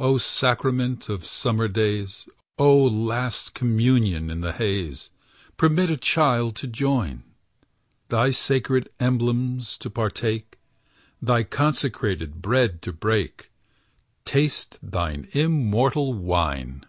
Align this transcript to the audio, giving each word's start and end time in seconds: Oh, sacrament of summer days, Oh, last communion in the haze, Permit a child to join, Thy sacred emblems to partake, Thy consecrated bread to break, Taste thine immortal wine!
Oh, 0.00 0.18
sacrament 0.18 1.08
of 1.08 1.24
summer 1.24 1.68
days, 1.68 2.28
Oh, 2.58 2.76
last 2.82 3.54
communion 3.54 4.28
in 4.28 4.40
the 4.40 4.50
haze, 4.50 5.10
Permit 5.56 5.90
a 5.90 5.96
child 5.96 6.56
to 6.56 6.66
join, 6.66 7.22
Thy 8.08 8.30
sacred 8.32 8.90
emblems 8.98 9.78
to 9.78 9.88
partake, 9.88 10.58
Thy 11.22 11.44
consecrated 11.44 12.42
bread 12.42 12.82
to 12.82 12.92
break, 12.92 13.52
Taste 14.24 14.76
thine 14.82 15.28
immortal 15.34 16.14
wine! 16.14 16.84